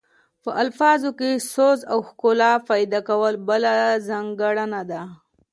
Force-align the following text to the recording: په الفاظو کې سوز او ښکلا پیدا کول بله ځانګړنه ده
په 0.43 0.49
الفاظو 0.63 1.11
کې 1.19 1.31
سوز 1.53 1.79
او 1.91 1.99
ښکلا 2.07 2.53
پیدا 2.69 2.99
کول 3.09 3.33
بله 3.47 3.73
ځانګړنه 4.09 4.81
ده 4.91 5.01